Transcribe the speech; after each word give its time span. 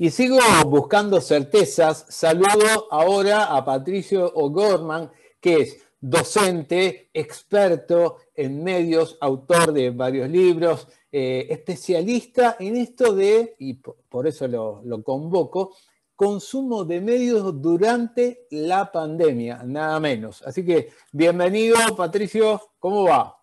Y 0.00 0.10
sigo 0.10 0.38
buscando 0.66 1.20
certezas. 1.20 2.06
Saludo 2.08 2.86
ahora 2.92 3.56
a 3.56 3.64
Patricio 3.64 4.32
O'Gorman, 4.32 5.10
que 5.40 5.54
es 5.62 5.78
docente, 6.00 7.10
experto 7.12 8.18
en 8.36 8.62
medios, 8.62 9.18
autor 9.20 9.72
de 9.72 9.90
varios 9.90 10.30
libros, 10.30 10.86
eh, 11.10 11.48
especialista 11.50 12.56
en 12.60 12.76
esto 12.76 13.12
de, 13.12 13.56
y 13.58 13.74
por 13.74 14.28
eso 14.28 14.46
lo, 14.46 14.82
lo 14.84 15.02
convoco, 15.02 15.74
consumo 16.14 16.84
de 16.84 17.00
medios 17.00 17.60
durante 17.60 18.46
la 18.52 18.92
pandemia, 18.92 19.64
nada 19.64 19.98
menos. 19.98 20.42
Así 20.42 20.64
que 20.64 20.92
bienvenido, 21.10 21.76
Patricio, 21.96 22.70
¿cómo 22.78 23.02
va? 23.02 23.37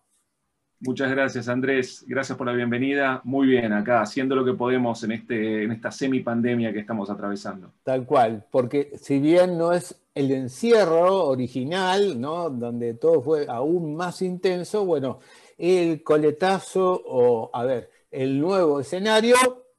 Muchas 0.80 1.10
gracias, 1.10 1.48
Andrés. 1.48 2.04
Gracias 2.06 2.36
por 2.36 2.46
la 2.46 2.52
bienvenida. 2.52 3.22
Muy 3.24 3.46
bien, 3.46 3.72
acá, 3.72 4.02
haciendo 4.02 4.36
lo 4.36 4.44
que 4.44 4.52
podemos 4.52 5.02
en, 5.04 5.12
este, 5.12 5.64
en 5.64 5.72
esta 5.72 5.90
semipandemia 5.90 6.72
que 6.72 6.80
estamos 6.80 7.08
atravesando. 7.08 7.72
Tal 7.82 8.04
cual, 8.04 8.44
porque 8.50 8.92
si 9.00 9.18
bien 9.18 9.56
no 9.56 9.72
es 9.72 9.94
el 10.14 10.30
encierro 10.32 11.24
original, 11.26 12.20
¿no? 12.20 12.50
donde 12.50 12.94
todo 12.94 13.22
fue 13.22 13.46
aún 13.48 13.96
más 13.96 14.20
intenso, 14.20 14.84
bueno, 14.84 15.20
el 15.56 16.02
coletazo 16.02 17.02
o, 17.06 17.50
a 17.52 17.64
ver, 17.64 17.90
el 18.10 18.38
nuevo 18.38 18.80
escenario 18.80 19.36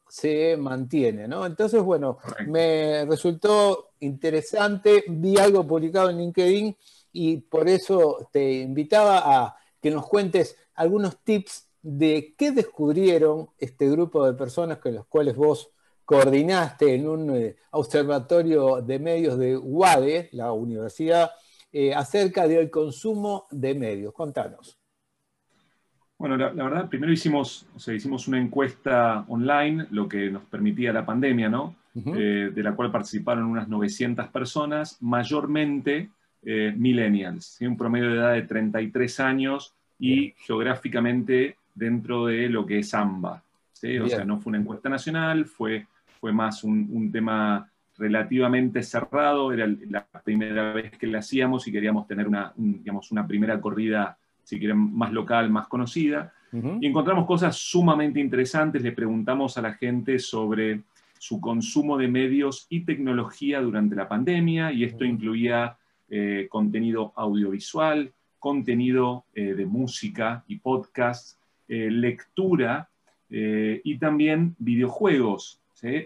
se 0.08 0.58
mantiene, 0.58 1.28
¿no? 1.28 1.46
Entonces, 1.46 1.82
bueno, 1.82 2.18
me 2.48 3.06
resultó 3.06 3.90
interesante, 4.00 5.04
vi 5.08 5.38
algo 5.38 5.66
publicado 5.68 6.10
en 6.10 6.18
LinkedIn 6.18 6.76
y 7.12 7.38
por 7.38 7.68
eso 7.68 8.30
te 8.32 8.62
invitaba 8.62 9.20
a 9.26 9.58
que 9.88 9.96
nos 9.96 10.06
cuentes 10.06 10.58
algunos 10.76 11.24
tips 11.24 11.70
de 11.82 12.36
qué 12.38 12.52
descubrieron 12.52 13.48
este 13.58 13.90
grupo 13.90 14.26
de 14.26 14.34
personas 14.34 14.80
con 14.80 14.94
los 14.94 15.06
cuales 15.06 15.38
vos 15.38 15.72
coordinaste 16.04 16.94
en 16.94 17.08
un 17.08 17.34
eh, 17.34 17.56
observatorio 17.72 18.82
de 18.82 19.00
medios 19.00 19.38
de 19.38 19.56
UADE, 19.56 20.28
la 20.34 20.52
universidad, 20.52 21.32
eh, 21.72 21.94
acerca 21.94 22.50
del 22.50 22.70
consumo 22.70 23.46
de 23.50 23.76
medios. 23.76 24.14
Contanos. 24.14 24.78
Bueno, 26.18 26.36
la, 26.36 26.52
verdad, 26.52 26.90
primero 26.90 27.14
hicimos, 27.14 27.66
o 27.74 27.80
sea, 27.80 27.94
hicimos 27.94 28.28
una 28.28 28.42
encuesta 28.42 29.24
online, 29.30 29.88
lo 29.92 30.10
que 30.10 30.30
nos 30.30 30.44
permitía 30.44 30.92
la 30.92 31.06
pandemia, 31.06 31.48
¿no? 31.48 31.76
Eh, 31.96 32.52
de 32.54 32.64
la 32.64 32.76
cual 32.76 32.92
participaron 32.92 33.46
unas 33.46 33.70
900 33.70 34.28
personas, 34.28 34.98
mayormente 35.02 36.10
millennials, 36.44 37.58
un 37.62 37.76
promedio 37.76 38.10
de 38.10 38.18
edad 38.18 38.34
de 38.34 38.44
33 38.44 39.20
años, 39.20 39.77
y 40.00 40.34
geográficamente 40.38 41.58
dentro 41.74 42.26
de 42.26 42.50
lo 42.50 42.66
que 42.66 42.80
es 42.80 42.94
AMBA. 42.94 43.44
O 44.04 44.08
sea, 44.08 44.26
no 44.26 44.40
fue 44.40 44.52
una 44.52 44.60
encuesta 44.60 44.90
nacional, 44.90 45.46
fue, 45.46 45.86
fue 46.20 46.34
más 46.34 46.64
un, 46.64 47.12
tema 47.12 47.70
relativamente 47.98 48.82
cerrado, 48.84 49.52
era 49.52 49.68
la 49.90 50.06
primera 50.24 50.74
vez 50.74 50.92
que 50.98 51.08
la 51.08 51.20
hacíamos 51.20 51.68
y 51.68 51.72
queríamos 51.72 52.08
tener 52.08 52.28
una, 52.28 52.54
digamos, 52.56 53.12
una 53.12 53.26
primera 53.26 53.60
corrida, 53.62 54.18
si 54.44 54.60
quieren, 54.60 54.96
más 54.96 55.12
local, 55.12 55.50
más 55.50 55.68
conocida. 55.68 56.34
Y 56.52 56.88
encontramos 56.88 57.26
cosas 57.26 57.56
sumamente 57.58 58.20
interesantes, 58.20 58.82
le 58.82 58.94
preguntamos 58.94 59.58
a 59.58 59.62
la 59.62 59.74
gente 59.74 60.18
sobre 60.18 60.82
su 61.20 61.42
consumo 61.42 61.98
de 61.98 62.08
medios 62.08 62.68
y 62.70 62.82
tecnología 62.82 63.62
durante 63.62 63.96
la 63.96 64.08
pandemia, 64.08 64.72
y 64.72 64.86
esto 64.86 65.04
incluía 65.04 65.78
eh, 66.10 66.48
contenido 66.50 67.12
audiovisual, 67.16 68.12
contenido 68.40 69.26
eh, 69.34 69.54
de 69.54 69.66
música 69.66 70.44
y 70.48 70.60
podcast, 70.60 71.38
eh, 71.68 71.90
lectura 71.92 72.90
eh, 73.30 73.82
y 73.84 73.98
también 73.98 74.56
videojuegos, 74.60 75.60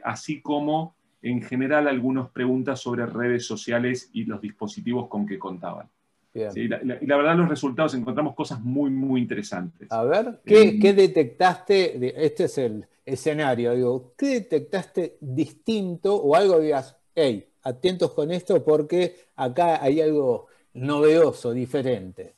así 0.03 0.41
como 0.41 0.95
en 1.22 1.41
general 1.41 1.88
algunas 1.88 2.29
preguntas 2.29 2.79
sobre 2.79 3.06
redes 3.06 3.45
sociales 3.45 4.09
y 4.11 4.25
los 4.25 4.41
dispositivos 4.41 5.07
con 5.07 5.25
que 5.25 5.39
contaban. 5.39 5.88
y 6.33 6.67
la, 6.67 7.17
verdad 7.17 7.38
los 7.38 7.47
resultados 7.47 7.94
encontramos 7.94 8.35
cosas 8.35 8.59
muy, 8.59 8.89
muy 8.89 9.22
interesantes. 9.22 9.89
A 9.91 10.03
ver, 10.03 10.41
¿qué, 10.45 10.79
¿qué 10.79 10.94
detectaste? 10.94 12.25
Este 12.25 12.45
es 12.45 12.57
el 12.57 12.85
escenario, 13.06 13.75
digo, 13.75 14.13
¿qué 14.17 14.27
detectaste 14.41 15.17
distinto 15.22 16.16
o 16.16 16.35
algo 16.35 16.59
digas, 16.59 16.97
hey, 17.16 17.47
atentos 17.63 18.11
con 18.11 18.31
esto 18.31 18.63
porque 18.63 19.16
acá 19.35 19.81
hay 19.81 20.01
algo 20.01 20.47
novedoso, 20.73 21.51
diferente. 21.51 22.35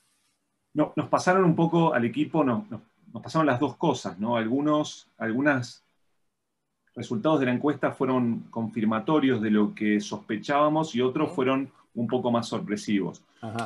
No, 0.74 0.94
nos 0.96 1.08
pasaron 1.08 1.44
un 1.46 1.56
poco 1.56 1.94
al 1.94 2.06
equipo, 2.06 2.44
no, 2.44 2.66
nos 3.14 3.22
pasaron 3.22 3.46
las 3.46 3.60
dos 3.60 3.76
cosas, 3.76 4.20
¿no? 4.20 4.36
Algunos 4.36 5.08
algunas 5.18 5.84
resultados 6.96 7.40
de 7.40 7.48
la 7.48 7.54
encuesta 7.54 7.92
fueron 7.92 8.46
confirmatorios 8.50 9.42
de 9.42 9.52
lo 9.52 9.74
que 9.74 10.00
sospechábamos 10.00 10.96
y 10.96 11.02
otros 11.02 11.32
fueron 11.32 11.72
un 11.96 12.08
poco 12.08 12.32
más 12.32 12.48
sorpresivos. 12.48 13.24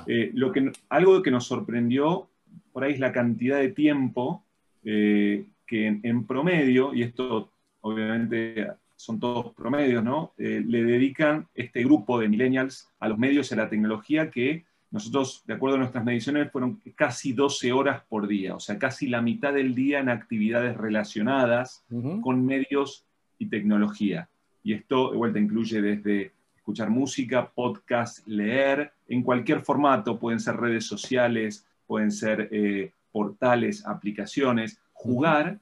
Eh, 0.07 0.31
lo 0.33 0.51
que, 0.51 0.71
algo 0.89 1.21
que 1.21 1.31
nos 1.31 1.45
sorprendió 1.45 2.27
por 2.71 2.83
ahí 2.83 2.93
es 2.93 2.99
la 2.99 3.11
cantidad 3.11 3.57
de 3.57 3.69
tiempo 3.69 4.43
eh, 4.83 5.45
que 5.65 5.99
en, 6.01 6.25
promedio, 6.25 6.93
y 6.93 7.03
esto 7.03 7.49
obviamente 7.81 8.67
son 8.97 9.19
todos 9.19 9.53
promedios, 9.53 10.03
¿no? 10.03 10.33
Eh, 10.37 10.61
le 10.65 10.83
dedican 10.83 11.47
este 11.53 11.83
grupo 11.83 12.19
de 12.19 12.27
millennials 12.27 12.89
a 12.99 13.07
los 13.07 13.17
medios 13.17 13.49
y 13.49 13.53
a 13.53 13.57
la 13.57 13.69
tecnología 13.69 14.29
que 14.29 14.65
nosotros, 14.89 15.43
de 15.45 15.53
acuerdo 15.53 15.75
a 15.75 15.79
nuestras 15.79 16.03
mediciones, 16.03 16.51
fueron 16.51 16.81
casi 16.95 17.31
12 17.31 17.71
horas 17.71 18.01
por 18.09 18.27
día, 18.27 18.55
o 18.55 18.59
sea, 18.59 18.79
casi 18.79 19.07
la 19.07 19.21
mitad 19.21 19.53
del 19.53 19.75
día 19.75 19.99
en 19.99 20.09
actividades 20.09 20.75
relacionadas 20.75 21.85
con 22.21 22.45
medios 22.45 23.05
y 23.37 23.47
tecnología. 23.47 24.29
Y 24.63 24.73
esto, 24.73 25.11
de 25.11 25.17
vuelta, 25.17 25.39
incluye 25.39 25.81
desde 25.81 26.31
escuchar 26.55 26.89
música, 26.89 27.51
podcast, 27.53 28.25
leer, 28.27 28.91
en 29.07 29.23
cualquier 29.23 29.61
formato, 29.61 30.19
pueden 30.19 30.39
ser 30.39 30.55
redes 30.55 30.85
sociales, 30.85 31.65
pueden 31.85 32.11
ser 32.11 32.49
eh, 32.51 32.91
portales, 33.11 33.85
aplicaciones, 33.85 34.79
jugar 34.93 35.59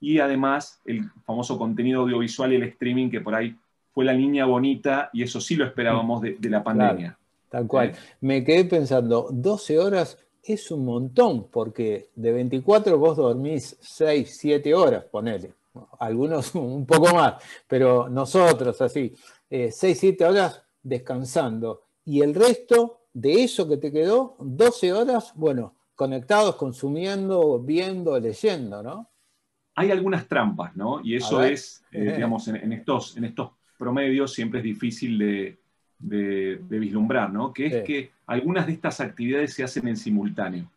y 0.00 0.18
además 0.18 0.80
el 0.84 1.10
famoso 1.24 1.58
contenido 1.58 2.00
audiovisual 2.00 2.52
y 2.52 2.56
el 2.56 2.62
streaming 2.64 3.10
que 3.10 3.20
por 3.20 3.34
ahí 3.34 3.54
fue 3.92 4.04
la 4.04 4.12
línea 4.12 4.46
bonita 4.46 5.10
y 5.12 5.22
eso 5.22 5.40
sí 5.40 5.56
lo 5.56 5.64
esperábamos 5.64 6.22
de, 6.22 6.36
la 6.42 6.64
pandemia. 6.64 7.18
tal 7.48 7.66
cual. 7.66 7.92
Me 8.20 8.42
quedé 8.42 8.64
pensando, 8.64 9.28
12 9.30 9.78
horas 9.78 10.18
es 10.42 10.70
un 10.70 10.84
montón, 10.84 11.48
porque 11.50 12.08
de 12.14 12.32
24 12.32 12.98
vos 12.98 13.16
dormís 13.16 13.76
6, 13.80 14.36
7 14.38 14.74
horas, 14.74 15.04
ponele. 15.04 15.52
Algunos 15.98 16.54
un 16.54 16.86
poco 16.86 17.14
más, 17.14 17.42
pero 17.66 18.08
nosotros 18.08 18.80
así, 18.80 19.14
6, 19.50 19.84
eh, 19.84 19.94
7 19.94 20.24
horas 20.24 20.62
descansando. 20.82 21.82
Y 22.04 22.22
el 22.22 22.34
resto 22.34 23.00
de 23.12 23.44
eso 23.44 23.68
que 23.68 23.76
te 23.76 23.92
quedó, 23.92 24.36
12 24.38 24.92
horas, 24.92 25.32
bueno, 25.34 25.74
conectados, 25.94 26.56
consumiendo, 26.56 27.58
viendo, 27.58 28.18
leyendo, 28.18 28.82
¿no? 28.82 29.10
Hay 29.74 29.90
algunas 29.90 30.26
trampas, 30.26 30.76
¿no? 30.76 31.00
Y 31.02 31.14
eso 31.14 31.42
es, 31.42 31.84
eh, 31.92 32.12
digamos, 32.14 32.48
en, 32.48 32.72
estos, 32.72 33.16
en 33.16 33.24
estos 33.24 33.52
promedios 33.78 34.32
siempre 34.32 34.60
es 34.60 34.64
difícil 34.64 35.18
de, 35.18 35.56
vislumbrar, 36.68 37.32
¿no? 37.32 37.52
Que 37.52 37.66
es 37.66 37.84
que 37.84 38.10
algunas 38.26 38.66
de 38.66 38.72
estas 38.72 39.00
actividades 39.00 39.54
se 39.54 39.64
hacen 39.64 39.88
en 39.88 39.96
simultáneo, 39.96 40.70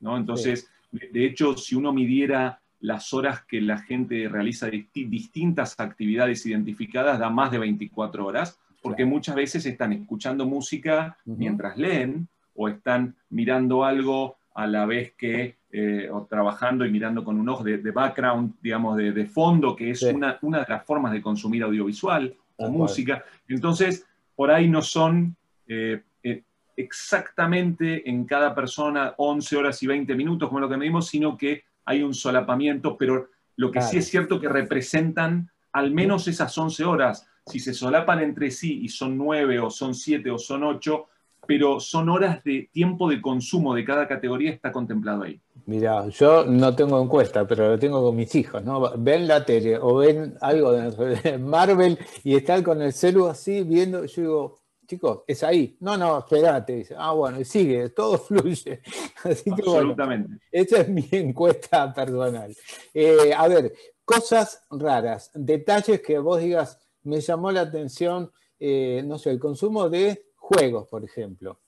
¿no? 0.00 0.16
Entonces, 0.16 0.70
de 0.90 1.24
hecho, 1.24 1.56
si 1.56 1.74
uno 1.74 1.92
midiera 1.92 2.60
las 2.80 3.12
horas 3.12 3.44
que 3.44 3.60
la 3.60 3.78
gente 3.78 4.28
realiza 4.28 4.68
distintas 4.68 5.78
actividades 5.78 6.44
identificadas, 6.46 7.18
da 7.18 7.30
más 7.30 7.50
de 7.50 7.58
24 7.58 8.26
horas, 8.26 8.58
porque 8.82 9.04
muchas 9.04 9.34
veces 9.34 9.66
están 9.66 9.92
escuchando 9.92 10.46
música 10.46 11.18
mientras 11.26 11.76
leen 11.76 12.28
o 12.54 12.68
están 12.68 13.14
mirando 13.28 13.84
algo 13.84 14.36
a 14.60 14.66
la 14.66 14.84
vez 14.84 15.14
que 15.16 15.56
eh, 15.72 16.10
o 16.12 16.26
trabajando 16.26 16.84
y 16.84 16.90
mirando 16.90 17.24
con 17.24 17.40
un 17.40 17.48
ojo 17.48 17.64
de, 17.64 17.78
background, 17.90 18.56
digamos, 18.60 18.98
de, 18.98 19.26
fondo, 19.26 19.74
que 19.74 19.90
es 19.90 20.02
una, 20.02 20.38
una, 20.42 20.58
de 20.60 20.66
las 20.68 20.84
formas 20.84 21.12
de 21.12 21.22
consumir 21.22 21.62
audiovisual 21.62 22.36
o 22.56 22.68
música. 22.68 23.24
Entonces, 23.48 24.06
por 24.36 24.50
ahí 24.50 24.68
no 24.68 24.82
son 24.82 25.34
eh, 25.66 26.02
eh, 26.22 26.42
exactamente 26.76 28.08
en 28.08 28.26
cada 28.26 28.54
persona 28.54 29.14
11 29.16 29.56
horas 29.56 29.82
y 29.82 29.86
20 29.86 30.14
minutos, 30.14 30.50
como 30.50 30.60
lo 30.60 30.68
que 30.68 30.76
medimos, 30.76 31.08
sino 31.08 31.38
que 31.38 31.64
hay 31.86 32.02
un 32.02 32.12
solapamiento, 32.12 32.98
pero 32.98 33.30
lo 33.56 33.70
que 33.70 33.80
sí 33.80 33.96
es 33.96 34.08
cierto 34.08 34.38
que 34.38 34.48
representan 34.48 35.50
al 35.72 35.90
menos 35.90 36.28
esas 36.28 36.56
11 36.56 36.84
horas. 36.84 37.26
Si 37.46 37.60
se 37.60 37.72
solapan 37.72 38.20
entre 38.20 38.50
sí 38.50 38.80
y 38.82 38.90
son 38.90 39.16
9 39.16 39.58
o 39.60 39.70
son 39.70 39.94
7 39.94 40.30
o 40.30 40.38
son 40.38 40.64
8, 40.64 41.06
pero 41.50 41.80
son 41.80 42.08
horas 42.08 42.44
de 42.44 42.70
tiempo 42.72 43.10
de 43.10 43.20
consumo 43.20 43.74
de 43.74 43.84
cada 43.84 44.06
categoría 44.06 44.52
está 44.52 44.70
contemplado 44.70 45.24
ahí. 45.24 45.40
Mira, 45.66 46.06
yo 46.06 46.44
no 46.44 46.76
tengo 46.76 47.02
encuesta, 47.02 47.44
pero 47.44 47.70
lo 47.70 47.76
tengo 47.76 48.00
con 48.00 48.14
mis 48.14 48.32
hijos, 48.36 48.62
¿no? 48.62 48.92
Ven 48.96 49.26
la 49.26 49.44
tele 49.44 49.76
o 49.76 49.96
ven 49.96 50.36
algo 50.40 50.70
de 50.70 51.38
Marvel 51.38 51.98
y 52.22 52.36
están 52.36 52.62
con 52.62 52.80
el 52.80 52.92
celu 52.92 53.26
así 53.26 53.64
viendo, 53.64 54.04
yo 54.04 54.22
digo, 54.22 54.58
chicos, 54.86 55.22
es 55.26 55.42
ahí. 55.42 55.76
No, 55.80 55.96
no, 55.96 56.20
espérate, 56.20 56.72
dice. 56.72 56.94
Ah, 56.96 57.14
bueno, 57.14 57.40
y 57.40 57.44
sigue, 57.44 57.88
todo 57.88 58.16
fluye. 58.28 58.80
Así 59.24 59.50
que 59.50 59.62
Absolutamente. 59.62 60.36
esa 60.52 60.82
es 60.82 60.88
mi 60.88 61.08
encuesta 61.10 61.92
personal. 61.92 62.54
Eh, 62.94 63.32
a 63.36 63.48
ver, 63.48 63.72
cosas 64.04 64.62
raras, 64.70 65.32
detalles 65.34 66.00
que 66.00 66.16
vos 66.20 66.40
digas, 66.40 66.78
me 67.02 67.20
llamó 67.20 67.50
la 67.50 67.62
atención, 67.62 68.30
eh, 68.60 69.02
no 69.04 69.18
sé, 69.18 69.30
el 69.30 69.40
consumo 69.40 69.90
de 69.90 70.29
juegos, 70.50 70.88
por 70.88 71.04
ejemplo. 71.04 71.60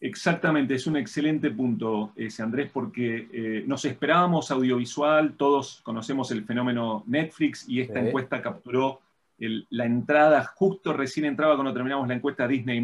Exactamente, 0.00 0.74
es 0.74 0.86
un 0.86 0.96
excelente 0.96 1.50
punto 1.50 2.12
ese, 2.14 2.42
Andrés, 2.44 2.70
porque 2.72 3.28
eh, 3.32 3.64
nos 3.66 3.84
esperábamos 3.84 4.52
audiovisual, 4.52 5.34
todos 5.36 5.80
conocemos 5.82 6.30
el 6.30 6.44
fenómeno 6.44 7.02
Netflix 7.08 7.68
y 7.68 7.80
esta 7.80 7.98
encuesta 7.98 8.40
capturó 8.40 9.00
la 9.38 9.86
entrada, 9.86 10.44
justo 10.44 10.92
recién 10.92 11.26
entraba 11.26 11.54
cuando 11.54 11.72
terminamos 11.72 12.06
la 12.08 12.14
encuesta 12.14 12.46
Disney 12.46 12.82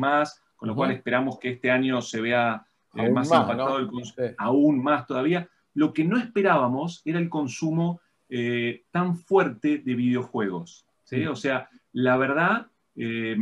con 0.56 0.68
lo 0.68 0.74
cual 0.74 0.92
esperamos 0.92 1.38
que 1.38 1.50
este 1.50 1.70
año 1.70 2.00
se 2.00 2.20
vea 2.20 2.66
eh, 2.94 3.10
más, 3.10 3.26
impactado 3.26 3.78
el 3.78 3.88
consumo, 3.88 4.28
aún 4.38 4.82
más 4.82 5.06
todavía. 5.06 5.48
Lo 5.74 5.92
que 5.92 6.04
no 6.04 6.16
esperábamos 6.16 7.02
era 7.04 7.18
el 7.18 7.28
consumo 7.28 8.00
eh, 8.28 8.84
tan 8.90 9.16
fuerte 9.16 9.78
de 9.78 9.94
videojuegos. 9.94 10.86
¿sí? 11.02 11.26
O 11.26 11.36
sea, 11.36 11.68
la 11.92 12.16
verdad, 12.16 12.68
eh, 12.96 13.36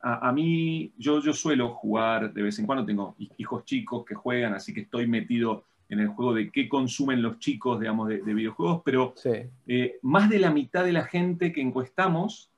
a, 0.00 0.32
mí, 0.32 0.92
yo, 0.98 1.20
yo 1.20 1.32
suelo 1.32 1.70
jugar 1.70 2.32
de 2.32 2.42
vez 2.42 2.58
en 2.58 2.66
cuando, 2.66 2.84
tengo 2.84 3.14
hijos 3.38 3.64
chicos 3.64 4.04
que 4.04 4.14
juegan, 4.14 4.54
así 4.54 4.74
que 4.74 4.80
estoy 4.80 5.06
metido 5.06 5.64
en 5.88 6.00
el 6.00 6.08
juego 6.08 6.34
de 6.34 6.50
qué 6.50 6.68
consumen 6.68 7.22
los 7.22 7.38
chicos, 7.38 7.78
digamos, 7.78 8.08
de, 8.08 8.18
videojuegos, 8.18 8.82
pero 8.84 9.14
más 10.02 10.28
de 10.28 10.40
la 10.40 10.50
mitad 10.50 10.84
de 10.84 10.92
la 10.92 11.04
gente 11.04 11.52
que 11.52 11.60
encuestamos 11.60 12.50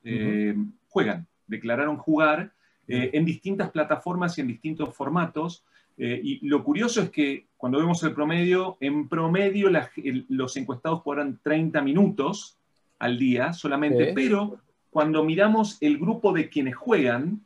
juegan, 0.88 1.26
declararon 1.46 1.98
jugar 1.98 2.52
en 2.86 3.26
distintas 3.26 3.70
plataformas 3.70 4.38
y 4.38 4.40
en 4.40 4.46
distintos 4.46 4.94
formatos. 4.94 5.62
Eh, 5.98 6.20
y 6.22 6.48
lo 6.48 6.62
curioso 6.62 7.02
es 7.02 7.10
que 7.10 7.48
cuando 7.56 7.78
vemos 7.78 8.02
el 8.04 8.14
promedio, 8.14 8.76
en 8.80 9.08
promedio 9.08 9.68
los 10.28 10.56
encuestados 10.56 11.00
jugarán 11.00 11.40
30 11.42 11.82
minutos 11.82 12.56
al 13.00 13.18
día 13.18 13.52
solamente, 13.52 14.12
pero 14.14 14.58
cuando 14.90 15.24
miramos 15.24 15.78
el 15.80 15.98
grupo 15.98 16.32
de 16.32 16.48
quienes 16.48 16.76
juegan, 16.76 17.40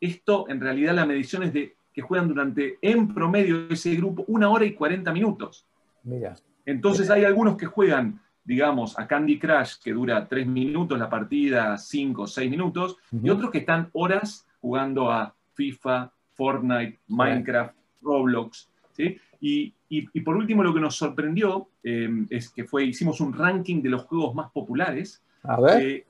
esto 0.00 0.48
en 0.48 0.60
realidad 0.60 0.94
la 0.94 1.06
medición 1.06 1.44
es 1.44 1.52
de 1.52 1.74
que 1.92 2.02
juegan 2.02 2.28
durante, 2.28 2.78
en 2.80 3.12
promedio, 3.12 3.68
ese 3.68 3.94
grupo, 3.94 4.24
una 4.26 4.48
hora 4.48 4.64
y 4.64 4.72
40 4.72 5.12
minutos. 5.12 5.66
Mira. 6.02 6.34
Entonces 6.64 7.10
hay 7.10 7.24
algunos 7.24 7.56
que 7.56 7.66
juegan, 7.66 8.20
digamos, 8.44 8.98
a 8.98 9.06
Candy 9.06 9.38
Crush, 9.38 9.74
que 9.82 9.92
dura 9.92 10.26
3 10.26 10.46
minutos 10.46 10.98
la 10.98 11.10
partida, 11.10 11.76
5 11.76 12.22
o 12.22 12.26
6 12.26 12.50
minutos, 12.50 12.96
y 13.22 13.28
otros 13.28 13.50
que 13.50 13.58
están 13.58 13.90
horas 13.92 14.46
jugando 14.60 15.10
a 15.10 15.34
FIFA, 15.54 16.10
Fortnite, 16.34 16.98
Minecraft, 17.08 17.74
Roblox. 18.00 18.68
¿sí? 18.92 19.18
Y, 19.40 20.20
por 20.20 20.36
último, 20.36 20.62
lo 20.62 20.72
que 20.72 20.80
nos 20.80 20.96
sorprendió 20.96 21.68
em, 21.82 22.26
es 22.30 22.48
que 22.48 22.64
fue, 22.64 22.84
hicimos 22.84 23.20
un 23.20 23.32
ranking 23.32 23.82
de 23.82 23.90
los 23.90 24.02
juegos 24.04 24.34
más 24.34 24.50
populares. 24.50 25.22
A 25.42 25.60
ver. 25.60 25.82
Eh, 25.82 26.06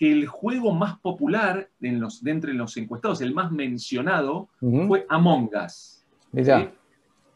que 0.00 0.10
el 0.10 0.26
juego 0.26 0.72
más 0.72 0.98
popular 1.00 1.68
en 1.82 2.00
los, 2.00 2.24
de 2.24 2.30
entre 2.30 2.54
los 2.54 2.74
encuestados, 2.78 3.20
el 3.20 3.34
más 3.34 3.52
mencionado, 3.52 4.48
fue 4.58 5.04
Among 5.10 5.50
Us. 5.62 6.02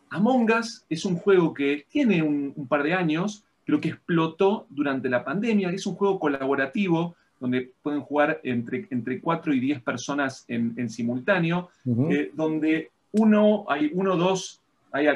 Among 0.09 0.51
Us 0.51 0.83
es 0.89 1.05
un 1.05 1.17
juego 1.17 1.53
que 1.53 1.85
tiene 1.91 2.23
un, 2.23 2.67
par 2.67 2.83
de 2.83 2.95
años, 2.95 3.45
pero 3.67 3.83
que 3.83 3.91
explotó 3.91 4.67
durante 4.71 5.11
la 5.11 5.23
pandemia. 5.23 5.73
Es 5.73 5.87
un 5.87 5.95
juego 5.95 6.19
colaborativo 6.19 7.15
donde 7.39 7.71
pueden 7.83 8.01
jugar 8.01 8.41
entre, 8.43 8.89
entre 8.91 9.21
4 9.21 9.53
y 9.53 9.61
10 9.61 9.83
personas 9.83 10.47
en, 10.49 10.89
simultáneo, 10.89 11.69
eh, 12.09 12.31
donde 12.33 12.93
uno, 13.13 13.67
hay 13.69 13.91
uno, 13.93 14.17
dos, 14.17 14.63
hay 14.91 15.09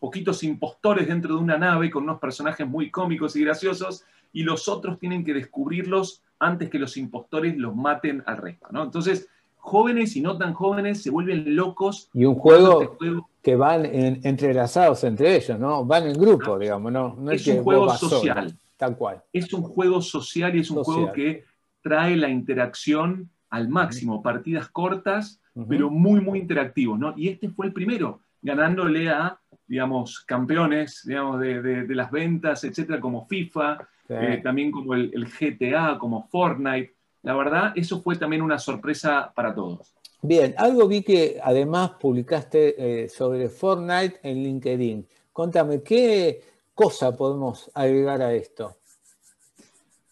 poquitos 0.00 0.42
impostores 0.42 1.06
dentro 1.06 1.36
de 1.36 1.40
una 1.40 1.56
nave 1.56 1.88
con 1.88 2.02
unos 2.02 2.18
personajes 2.18 2.66
muy 2.66 2.90
cómicos 2.90 3.36
y 3.36 3.44
graciosos, 3.44 4.04
y 4.32 4.42
los 4.42 4.66
otros 4.66 4.98
tienen 4.98 5.24
que 5.24 5.34
descubrirlos 5.34 6.20
antes 6.38 6.70
que 6.70 6.78
los 6.78 6.96
impostores 6.96 7.56
los 7.56 7.74
maten 7.74 8.22
al 8.26 8.36
resto. 8.38 8.66
¿no? 8.70 8.82
Entonces, 8.82 9.28
jóvenes 9.56 10.16
y 10.16 10.20
no 10.20 10.36
tan 10.36 10.54
jóvenes 10.54 11.02
se 11.02 11.10
vuelven 11.10 11.56
locos. 11.56 12.08
Y 12.12 12.24
un 12.24 12.34
juego, 12.34 12.82
este 12.82 13.12
que 13.42 13.56
van 13.56 13.86
entrelazados 13.86 15.04
entre 15.04 15.36
ellos, 15.36 15.58
¿no? 15.58 15.84
Van 15.84 16.06
en 16.06 16.14
grupo, 16.14 16.58
digamos, 16.58 16.90
¿no? 16.92 17.30
es, 17.30 17.46
un 17.46 17.62
juego 17.62 17.94
social. 17.94 18.56
tal 18.76 18.96
cual. 18.96 19.22
Es 19.32 19.52
un 19.52 19.62
juego 19.62 20.02
social 20.02 20.56
y 20.56 20.60
es 20.60 20.70
un 20.70 20.82
juego 20.82 21.12
que 21.12 21.44
trae 21.80 22.16
la 22.16 22.28
interacción 22.28 23.30
al 23.50 23.68
máximo, 23.68 24.20
partidas 24.22 24.68
cortas 24.68 25.40
pero 25.68 25.90
muy, 25.90 26.20
muy 26.20 26.38
interactivos, 26.38 26.98
¿no? 26.98 27.14
Y 27.16 27.28
este 27.28 27.48
fue 27.48 27.66
el 27.66 27.72
primero, 27.72 28.20
ganándole 28.42 29.08
a, 29.08 29.38
digamos, 29.66 30.20
campeones, 30.20 31.02
digamos, 31.04 31.40
de, 31.40 31.86
las 31.88 32.10
ventas, 32.10 32.64
etcétera, 32.64 33.00
como 33.00 33.26
FIFA, 33.26 33.78
eh, 34.08 34.40
también 34.42 34.70
como 34.70 34.94
el, 34.94 35.26
GTA, 35.26 35.98
como 35.98 36.28
Fortnite. 36.28 36.94
La 37.22 37.34
verdad, 37.34 37.72
eso 37.74 38.00
fue 38.02 38.16
también 38.16 38.42
una 38.42 38.58
sorpresa 38.58 39.32
para 39.34 39.54
todos. 39.54 39.94
Bien, 40.22 40.54
algo 40.56 40.88
vi 40.88 41.02
que 41.02 41.38
además 41.42 41.92
publicaste 42.00 43.04
eh, 43.04 43.08
sobre 43.08 43.48
Fortnite 43.48 44.20
en 44.22 44.42
LinkedIn. 44.42 45.06
Contame, 45.32 45.82
¿qué 45.82 46.42
cosa 46.74 47.16
podemos 47.16 47.70
agregar 47.74 48.22
a 48.22 48.32
esto? 48.32 48.76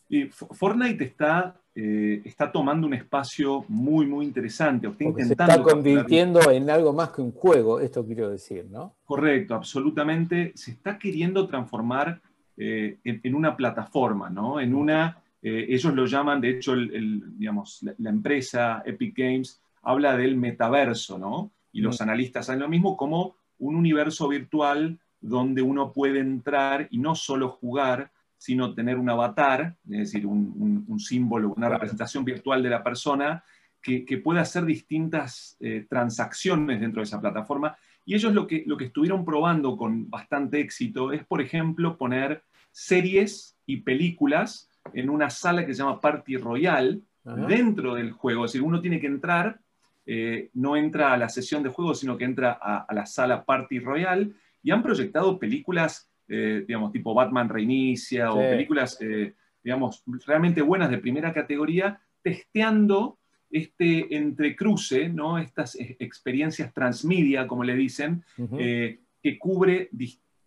Y 0.09 0.25
Fortnite 0.27 1.05
está 1.05 1.57
eh, 1.77 2.23
está 2.25 2.53
tomando 2.53 2.87
un 2.87 2.95
espacio 2.95 3.65
muy, 3.69 4.07
muy 4.07 4.25
interesante. 4.25 4.89
se 4.97 5.33
está 5.33 5.61
convirtiendo 5.61 6.41
en 6.51 6.71
algo 6.71 6.93
más 6.93 7.11
que 7.11 7.21
un 7.21 7.33
juego, 7.33 7.81
esto 7.81 8.07
quiero 8.07 8.31
decir, 8.31 8.67
¿no? 8.71 8.95
Correcto, 9.05 9.57
absolutamente. 9.57 10.53
Se 10.55 10.71
está 10.71 10.99
queriendo 10.99 11.49
transformar 11.49 12.21
eh, 12.57 12.99
en, 13.03 13.35
una 13.35 13.57
plataforma, 13.57 14.31
¿no? 14.31 14.61
En 14.61 14.73
una, 14.73 15.21
eh, 15.43 15.67
ellos 15.69 15.93
lo 15.93 16.07
llaman, 16.07 16.41
de 16.41 16.51
hecho, 16.51 16.75
el, 16.75 17.37
digamos, 17.37 17.81
la, 17.99 18.11
empresa 18.11 18.85
Epic 18.87 19.17
Games 19.17 19.61
habla 19.83 20.17
del 20.17 20.37
metaverso, 20.37 21.19
¿no? 21.19 21.51
Y 21.73 21.81
los 21.81 21.99
mm. 21.99 22.03
analistas 22.05 22.47
saben 22.47 22.63
lo 22.63 22.69
mismo 22.69 22.97
como 22.97 23.35
un 23.59 23.75
universo 23.75 24.29
virtual 24.29 25.01
donde 25.21 25.63
uno 25.63 25.91
puede 25.91 26.21
entrar 26.21 26.87
y 26.93 26.99
no 26.99 27.17
solo 27.17 27.49
jugar, 27.49 28.13
sino 28.37 28.75
tener 28.75 28.99
un 28.99 29.09
avatar, 29.09 29.77
es 29.91 29.99
decir, 29.99 30.27
un, 30.27 30.99
símbolo, 30.99 31.55
una 31.57 31.69
representación 31.69 32.25
virtual 32.25 32.63
de 32.63 32.71
la 32.71 32.83
persona 32.83 33.43
que, 33.81 34.21
pueda 34.23 34.41
hacer 34.41 34.65
distintas 34.65 35.57
eh, 35.61 35.87
transacciones 35.89 36.81
dentro 36.81 37.01
de 37.01 37.05
esa 37.05 37.21
plataforma. 37.21 37.77
Y 38.07 38.15
ellos 38.15 38.33
lo 38.35 38.47
que, 38.47 38.65
lo 38.67 38.77
que 38.77 38.87
estuvieron 38.87 39.25
probando 39.25 39.77
con 39.77 40.11
bastante 40.11 40.61
éxito 40.61 41.13
es, 41.13 41.25
por 41.25 41.41
ejemplo, 41.41 41.97
poner 41.97 42.43
series 42.71 43.57
y 43.67 43.79
películas 43.79 44.69
en 44.93 45.09
una 45.09 45.31
sala 45.31 45.65
que 45.65 45.73
se 45.73 45.83
llama 45.83 46.01
Party 46.01 46.37
Royal 46.37 47.01
dentro 47.49 47.95
del 47.95 48.13
juego. 48.13 48.45
Es 48.45 48.53
decir, 48.53 48.67
uno 48.67 48.81
tiene 48.81 49.01
que 49.01 49.07
entrar, 49.07 49.59
eh, 50.05 50.51
no 50.55 50.77
entra 50.77 51.13
a 51.13 51.17
la 51.17 51.29
sesión 51.29 51.63
de 51.63 51.71
juego, 51.71 51.95
sino 51.95 52.19
que 52.19 52.25
entra 52.25 52.59
a, 52.61 52.85
a 52.87 52.95
la 52.95 53.07
sala 53.07 53.45
Party 53.45 53.79
Royal 53.79 54.35
y 54.63 54.71
han 54.71 54.83
proyectado 54.83 55.39
películas 55.39 56.11
eh, 56.29 56.65
digamos, 56.67 56.93
tipo 56.93 57.15
Batman 57.15 57.49
Reinicia 57.49 58.33
o 58.33 58.39
películas, 58.39 58.99
eh, 59.01 59.35
digamos, 59.63 60.03
realmente 60.27 60.63
buenas 60.63 60.91
de 60.91 60.99
primera 60.99 61.33
categoría, 61.33 62.01
testeando 62.23 63.19
este 63.51 64.17
entrecruce, 64.17 65.09
¿no? 65.09 65.39
estas 65.39 65.77
experiencias 65.79 66.73
transmedia, 66.75 67.47
como 67.47 67.63
le 67.63 67.75
dicen, 67.75 68.25
eh, 68.59 69.01
que 69.23 69.39
cubre 69.39 69.91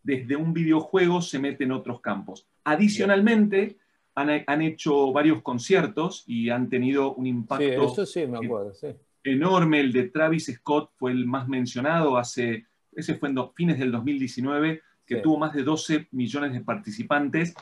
desde 0.03 0.35
un 0.35 0.53
videojuego, 0.53 1.21
se 1.21 1.39
mete 1.39 1.63
en 1.63 1.71
otros 1.71 2.01
campos. 2.01 2.47
Adicionalmente, 2.63 3.77
han, 4.15 4.61
hecho 4.63 5.13
varios 5.13 5.43
conciertos 5.43 6.23
y 6.25 6.49
han 6.49 6.69
tenido 6.69 7.13
un 7.13 7.27
impacto 7.27 7.93
enorme. 9.23 9.79
El 9.79 9.93
de 9.93 10.09
Travis 10.09 10.51
Scott 10.55 10.91
fue 10.95 11.11
el 11.11 11.25
más 11.25 11.47
mencionado 11.47 12.17
hace, 12.17 12.65
ese 12.91 13.15
fue 13.15 13.29
en 13.29 13.37
fines 13.53 13.77
del 13.77 13.91
2019, 13.91 14.81
que 15.07 15.15
tuvo 15.17 15.39
más 15.39 15.53
de 15.53 15.63
12 15.63 16.09
millones 16.11 16.51
de 16.51 16.61
participantes 16.61 17.55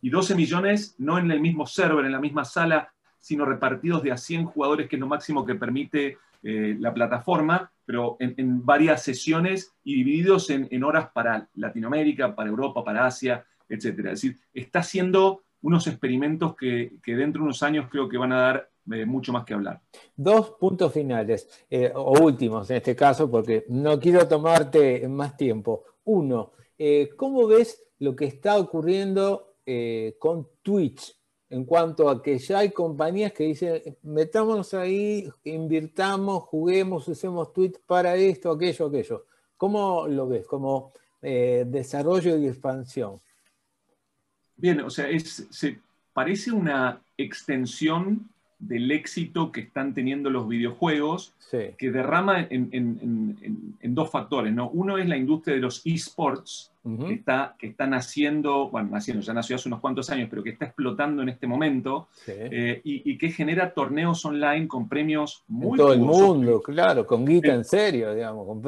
y 0.00 0.08
12 0.08 0.34
millones 0.34 0.96
no 0.98 1.18
en 1.18 1.30
el 1.30 1.40
mismo 1.40 1.66
server, 1.66 2.06
en 2.06 2.12
la 2.12 2.20
misma 2.20 2.44
sala, 2.44 2.92
sino 3.20 3.44
repartidos 3.44 4.02
de 4.02 4.12
a 4.12 4.16
100 4.16 4.46
jugadores, 4.46 4.88
que 4.88 4.96
es 4.96 5.00
lo 5.00 5.06
máximo 5.06 5.44
que 5.44 5.56
permite 5.56 6.16
eh, 6.42 6.76
la 6.78 6.94
plataforma, 6.94 7.70
pero 7.84 8.16
en, 8.18 8.64
varias 8.64 9.02
sesiones 9.02 9.74
y 9.84 9.96
divididos 9.96 10.48
en, 10.50 10.84
horas 10.84 11.10
para 11.12 11.48
Latinoamérica, 11.54 12.34
para 12.34 12.48
Europa, 12.48 12.84
para 12.84 13.06
Asia, 13.06 13.44
etc. 13.68 13.84
Es 13.84 14.04
decir, 14.04 14.36
está 14.54 14.78
haciendo 14.78 15.42
unos 15.62 15.86
experimentos 15.86 16.54
que, 16.54 16.92
dentro 17.04 17.40
de 17.40 17.46
unos 17.46 17.62
años 17.62 17.88
creo 17.90 18.08
que 18.08 18.16
van 18.16 18.32
a 18.32 18.40
dar 18.40 18.70
eh, 18.92 19.04
mucho 19.04 19.32
más 19.32 19.44
que 19.44 19.54
hablar. 19.54 19.80
Dos 20.14 20.50
puntos 20.60 20.92
finales, 20.92 21.48
eh, 21.68 21.90
o 21.94 22.22
últimos 22.22 22.70
en 22.70 22.76
este 22.76 22.94
caso, 22.94 23.30
porque 23.30 23.64
no 23.68 23.98
quiero 23.98 24.26
tomarte 24.28 25.08
más 25.08 25.36
tiempo. 25.36 25.82
Uno, 26.04 26.52
eh, 26.78 27.10
¿cómo 27.16 27.46
ves 27.46 27.82
lo 27.98 28.14
que 28.14 28.26
está 28.26 28.58
ocurriendo 28.58 29.56
eh, 29.64 30.16
con 30.18 30.48
Twitch? 30.62 31.14
En 31.48 31.64
cuanto 31.64 32.08
a 32.08 32.22
que 32.22 32.38
ya 32.38 32.58
hay 32.58 32.72
compañías 32.72 33.32
que 33.32 33.44
dicen, 33.44 33.80
metámonos 34.02 34.74
ahí, 34.74 35.28
invirtamos, 35.44 36.42
juguemos, 36.44 37.06
usemos 37.06 37.52
Twitch 37.52 37.78
para 37.86 38.16
esto, 38.16 38.50
aquello, 38.50 38.86
aquello. 38.86 39.26
¿Cómo 39.56 40.08
lo 40.08 40.26
ves 40.28 40.44
como 40.46 40.92
eh, 41.22 41.64
desarrollo 41.66 42.36
y 42.36 42.48
expansión? 42.48 43.20
Bien, 44.56 44.80
o 44.80 44.90
sea, 44.90 45.06
se 45.20 45.78
parece 46.12 46.50
una 46.50 47.00
extensión 47.16 48.28
del 48.58 48.90
éxito 48.90 49.52
que 49.52 49.60
están 49.60 49.92
teniendo 49.92 50.30
los 50.30 50.48
videojuegos, 50.48 51.34
que 51.50 51.90
derrama 51.90 52.46
en, 52.50 53.74
dos 53.82 54.10
factores. 54.10 54.52
¿no? 54.52 54.70
Uno 54.70 54.98
es 54.98 55.08
la 55.08 55.16
industria 55.16 55.54
de 55.54 55.62
los 55.62 55.82
esports, 55.84 56.72
que, 57.06 57.14
está, 57.14 57.56
que 57.58 57.74
bueno, 58.70 58.90
naciendo, 58.90 59.20
ya 59.20 59.34
nació 59.34 59.56
hace 59.56 59.68
unos 59.68 59.80
cuantos 59.80 60.08
años, 60.10 60.28
pero 60.30 60.42
que 60.42 60.50
está 60.50 60.66
explotando 60.66 61.22
en 61.22 61.28
este 61.28 61.46
momento, 61.46 62.08
eh, 62.26 62.80
y, 62.84 63.18
que 63.18 63.30
genera 63.30 63.72
torneos 63.74 64.24
online 64.24 64.68
con 64.68 64.88
premios 64.88 65.42
muy... 65.48 65.76
Todo 65.76 65.92
el 65.92 66.00
mundo, 66.00 66.62
claro, 66.62 67.06
con 67.06 67.24
guita 67.24 67.54
en 67.54 67.64
serio, 67.64 68.14
digamos. 68.14 68.46
Con 68.46 68.58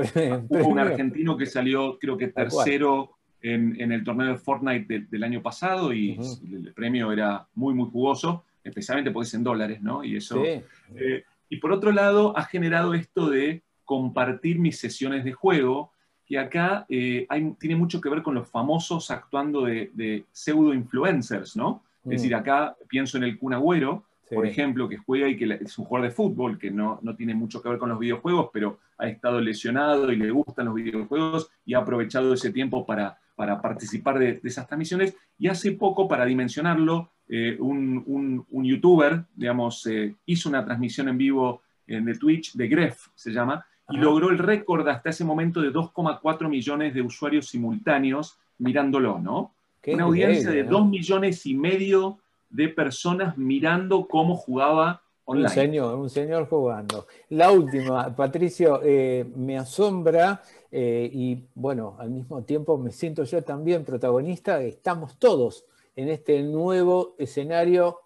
Hubo 0.48 0.68
un 0.68 0.78
argentino 0.78 1.36
que 1.36 1.46
salió, 1.46 1.98
creo 1.98 2.16
que 2.16 2.28
tercero 2.28 3.10
en, 3.40 3.92
el 3.92 4.04
torneo 4.04 4.28
de 4.28 4.36
Fortnite 4.36 5.06
del 5.08 5.24
año 5.24 5.40
pasado, 5.40 5.92
y 5.92 6.18
el 6.52 6.72
premio 6.74 7.12
era 7.12 7.46
muy, 7.54 7.72
muy 7.72 7.88
jugoso 7.88 8.44
especialmente 8.64 9.10
porque 9.10 9.28
es 9.28 9.34
en 9.34 9.44
dólares, 9.44 9.82
¿no? 9.82 10.04
Y 10.04 10.16
eso. 10.16 10.42
Eh, 10.44 11.24
y 11.48 11.56
por 11.56 11.72
otro 11.72 11.92
lado, 11.92 12.36
ha 12.36 12.44
generado 12.44 12.94
esto 12.94 13.30
de 13.30 13.62
compartir 13.84 14.58
mis 14.58 14.78
sesiones 14.78 15.24
de 15.24 15.32
juego, 15.32 15.92
que 16.26 16.38
acá 16.38 16.84
eh, 16.90 17.26
tiene 17.58 17.76
mucho 17.76 18.00
que 18.00 18.10
ver 18.10 18.22
con 18.22 18.34
los 18.34 18.48
famosos 18.48 19.10
actuando 19.10 19.64
de, 19.64 20.26
pseudo 20.30 20.74
influencers, 20.74 21.56
¿no? 21.56 21.82
Es 22.00 22.06
mm. 22.06 22.10
decir, 22.10 22.34
acá 22.34 22.76
pienso 22.88 23.16
en 23.16 23.24
el 23.24 23.38
Kun 23.38 23.54
Agüero, 23.54 24.04
por 24.34 24.46
ejemplo, 24.46 24.88
que 24.88 24.98
juega 24.98 25.28
y 25.28 25.36
que 25.36 25.58
es 25.62 25.78
un 25.78 25.86
jugador 25.86 26.10
de 26.10 26.14
fútbol, 26.14 26.58
que 26.58 26.70
no, 26.70 26.98
no, 27.02 27.16
tiene 27.16 27.34
mucho 27.34 27.62
que 27.62 27.68
ver 27.70 27.78
con 27.78 27.88
los 27.88 27.98
videojuegos, 27.98 28.50
pero 28.52 28.78
ha 28.98 29.08
estado 29.08 29.40
lesionado 29.40 30.12
y 30.12 30.16
le 30.16 30.30
gustan 30.30 30.66
los 30.66 30.74
videojuegos 30.74 31.50
y 31.64 31.74
ha 31.74 31.78
aprovechado 31.78 32.34
ese 32.34 32.52
tiempo 32.52 32.84
para, 32.84 33.18
para 33.36 33.62
participar 33.62 34.18
de, 34.18 34.40
esas 34.44 34.66
transmisiones. 34.66 35.16
Y 35.38 35.48
hace 35.48 35.72
poco, 35.72 36.08
para 36.08 36.26
dimensionarlo, 36.26 37.10
eh, 37.28 37.56
un, 37.60 38.46
youtuber, 38.50 39.22
digamos, 39.34 39.86
eh, 39.86 40.14
hizo 40.24 40.48
una 40.48 40.64
transmisión 40.64 41.08
en 41.08 41.18
vivo 41.18 41.62
en 41.86 42.04
de 42.06 42.14
Twitch, 42.14 42.54
de 42.54 42.68
Gref 42.68 43.08
se 43.14 43.32
llama, 43.32 43.64
y 43.90 43.96
logró 43.96 44.30
el 44.30 44.38
récord 44.38 44.86
hasta 44.88 45.10
ese 45.10 45.24
momento 45.24 45.60
de 45.60 45.72
2,4 45.72 46.48
millones 46.48 46.94
de 46.94 47.02
usuarios 47.02 47.48
simultáneos 47.48 48.38
mirándolo, 48.58 49.18
¿no? 49.18 49.52
una 49.86 50.04
audiencia 50.04 50.50
de 50.50 50.64
2 50.64 50.86
millones 50.86 51.46
y 51.46 51.54
medio 51.54 52.18
de 52.50 52.68
personas 52.68 53.38
mirando 53.38 54.06
cómo 54.06 54.36
jugaba 54.36 55.00
online. 55.24 55.46
Un 55.46 55.54
señor, 55.54 55.98
un 55.98 56.10
señor 56.10 56.46
jugando. 56.46 57.06
La 57.30 57.50
última, 57.50 58.14
Patricio, 58.14 58.80
eh, 58.82 59.26
me 59.36 59.56
asombra 59.56 60.42
y 60.70 61.38
bueno, 61.54 61.96
al 61.98 62.10
mismo 62.10 62.42
tiempo 62.42 62.76
me 62.76 62.90
siento 62.90 63.24
yo 63.24 63.42
también 63.42 63.84
protagonista, 63.84 64.60
estamos 64.60 65.18
todos 65.18 65.64
en 65.98 66.10
este 66.10 66.40
nuevo 66.44 67.16
escenario 67.18 68.02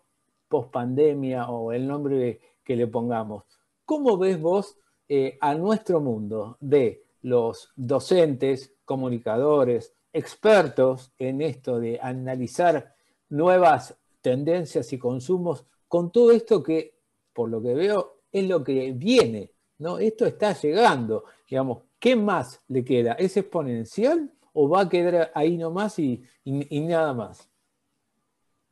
post 0.49 0.71
pandemia 0.71 1.51
o 1.51 1.73
el 1.73 1.87
nombre 1.87 2.41
que 2.65 2.75
le 2.75 2.87
pongamos. 2.87 3.45
¿Cómo 3.85 4.17
ves 4.17 4.41
vos 4.41 4.79
eh, 5.07 5.37
a 5.43 5.55
nuestro 5.55 6.01
mundo 6.01 6.57
de 6.59 7.05
los 7.21 7.71
docentes, 7.77 8.73
comunicadores, 8.87 9.93
expertos 10.11 11.13
en 11.19 11.43
esto 11.43 11.79
de 11.79 12.01
analizar 12.01 12.95
nuevas 13.29 13.95
tendencias 14.23 14.91
y 14.95 14.99
consumos 14.99 15.67
con 15.87 16.11
todo 16.11 16.33
esto 16.33 16.63
que, 16.63 16.95
por 17.35 17.51
lo 17.51 17.61
que 17.61 17.75
veo, 17.75 18.21
es 18.33 18.49
lo 18.49 18.65
que 18.65 18.93
viene, 18.93 19.51
¿no? 19.77 19.99
Esto 19.99 20.25
está 20.25 20.55
llegando, 20.55 21.25
digamos, 21.47 21.83
¿qué 21.99 22.17
más 22.17 22.59
le 22.69 22.87
queda? 22.87 23.13
¿Es 23.13 23.37
exponencial 23.37 24.33
o 24.55 24.67
va 24.71 24.81
a 24.81 24.89
quedar 24.89 25.31
ahí 25.35 25.59
nomás 25.59 25.99
y 25.99 26.25
nada 26.47 27.13
más? 27.13 27.52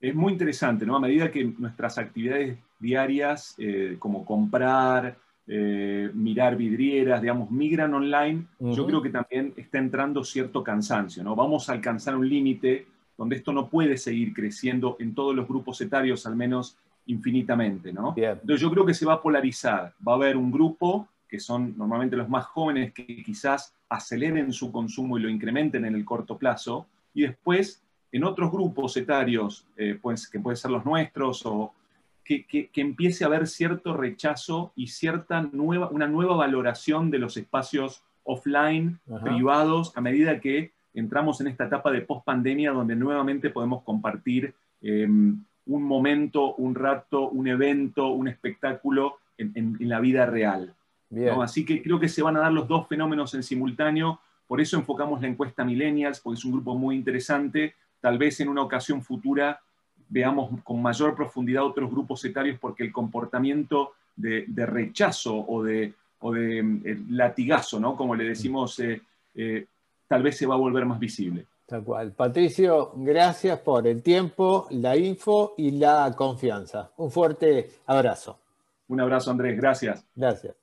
Es 0.00 0.14
muy 0.14 0.32
interesante, 0.32 0.86
¿no? 0.86 0.96
A 0.96 1.00
medida 1.00 1.30
que 1.30 1.44
nuestras 1.44 1.98
actividades 1.98 2.58
diarias, 2.78 3.54
eh, 3.58 3.96
como 3.98 4.24
comprar, 4.24 5.16
eh, 5.46 6.10
mirar 6.14 6.56
vidrieras, 6.56 7.20
digamos, 7.20 7.50
migran 7.50 7.92
online, 7.92 8.46
yo 8.60 8.86
creo 8.86 9.02
que 9.02 9.10
también 9.10 9.52
está 9.56 9.78
entrando 9.78 10.24
cierto 10.24 10.62
cansancio, 10.62 11.22
¿no? 11.22 11.36
Vamos 11.36 11.68
a 11.68 11.72
alcanzar 11.72 12.16
un 12.16 12.28
límite 12.28 12.86
donde 13.18 13.36
esto 13.36 13.52
no 13.52 13.68
puede 13.68 13.98
seguir 13.98 14.32
creciendo 14.32 14.96
en 14.98 15.14
todos 15.14 15.34
los 15.34 15.46
grupos 15.46 15.80
etarios, 15.80 16.24
al 16.26 16.36
menos 16.36 16.78
infinitamente, 17.06 17.92
¿no? 17.92 18.14
Entonces 18.16 18.60
yo 18.60 18.70
creo 18.70 18.86
que 18.86 18.94
se 18.94 19.04
va 19.04 19.14
a 19.14 19.22
polarizar. 19.22 19.92
Va 20.06 20.12
a 20.12 20.16
haber 20.16 20.36
un 20.36 20.50
grupo 20.50 21.08
que 21.28 21.38
son 21.38 21.74
normalmente 21.76 22.16
los 22.16 22.28
más 22.28 22.46
jóvenes 22.46 22.92
que 22.92 23.22
quizás 23.22 23.74
aceleren 23.88 24.52
su 24.52 24.72
consumo 24.72 25.18
y 25.18 25.22
lo 25.22 25.28
incrementen 25.28 25.84
en 25.84 25.94
el 25.94 26.04
corto 26.04 26.38
plazo, 26.38 26.86
y 27.12 27.22
después 27.22 27.82
en 28.12 28.24
otros 28.24 28.50
grupos 28.50 28.96
etarios, 28.96 29.66
eh, 29.76 29.98
pues, 30.00 30.28
que 30.28 30.40
pueden 30.40 30.56
ser 30.56 30.70
los 30.70 30.84
nuestros, 30.84 31.44
o 31.46 31.72
que, 32.24 32.70
empiece 32.76 33.24
a 33.24 33.26
haber 33.26 33.46
cierto 33.46 33.96
rechazo 33.96 34.72
y 34.76 34.88
cierta 34.88 35.42
nueva, 35.52 35.88
una 35.88 36.06
nueva 36.06 36.36
valoración 36.36 37.10
de 37.10 37.18
los 37.18 37.36
espacios 37.36 38.04
offline, 38.22 39.00
privados, 39.22 39.92
a 39.96 40.00
medida 40.00 40.40
que 40.40 40.72
entramos 40.94 41.40
en 41.40 41.48
esta 41.48 41.64
etapa 41.66 41.90
de 41.90 42.02
post-pandemia 42.02 42.72
donde 42.72 42.94
nuevamente 42.94 43.50
podemos 43.50 43.82
compartir 43.82 44.54
em, 44.82 45.42
un 45.66 45.82
momento, 45.82 46.54
un 46.56 46.74
rato, 46.74 47.28
un 47.30 47.48
evento, 47.48 48.08
un 48.08 48.28
espectáculo 48.28 49.18
en, 49.38 49.76
la 49.80 50.00
vida 50.00 50.26
real. 50.26 50.74
Así 51.40 51.64
que 51.64 51.82
creo 51.82 51.98
que 51.98 52.08
se 52.08 52.22
van 52.22 52.36
a 52.36 52.40
dar 52.40 52.52
los 52.52 52.68
dos 52.68 52.86
fenómenos 52.86 53.34
en 53.34 53.42
simultáneo. 53.42 54.20
Por 54.46 54.60
eso 54.60 54.76
enfocamos 54.76 55.20
la 55.20 55.28
encuesta 55.28 55.64
Millennials, 55.64 56.20
porque 56.20 56.38
es 56.38 56.44
un 56.44 56.52
grupo 56.52 56.76
muy 56.76 56.96
interesante, 56.96 57.74
tal 58.00 58.18
vez 58.18 58.40
en 58.40 58.48
una 58.48 58.62
ocasión 58.62 59.02
futura 59.02 59.60
veamos 60.08 60.50
con 60.64 60.82
mayor 60.82 61.14
profundidad 61.14 61.64
otros 61.64 61.90
grupos 61.90 62.24
etarios 62.24 62.58
porque 62.60 62.82
el 62.82 62.92
comportamiento 62.92 63.92
de, 64.16 64.44
rechazo 64.66 65.34
o 65.34 65.62
de, 65.62 65.94
de 66.20 66.98
latigazo, 67.10 67.80
¿no? 67.80 67.96
como 67.96 68.14
le 68.14 68.24
decimos, 68.24 68.78
eh, 68.80 69.00
eh, 69.34 69.66
tal 70.06 70.22
vez 70.22 70.36
se 70.36 70.46
va 70.46 70.54
a 70.54 70.58
volver 70.58 70.84
más 70.84 70.98
visible. 70.98 71.46
Tal 71.66 71.84
cual. 71.84 72.12
Patricio, 72.12 72.92
gracias 72.96 73.60
por 73.60 73.86
el 73.86 74.02
tiempo, 74.02 74.66
la 74.70 74.96
info 74.96 75.54
y 75.56 75.70
la 75.70 76.12
confianza. 76.16 76.90
Un 76.96 77.12
fuerte 77.12 77.70
abrazo. 77.86 78.38
Un 78.88 79.00
abrazo, 79.00 79.30
Andrés. 79.30 79.56
Gracias. 79.56 80.04
Gracias. 80.16 80.59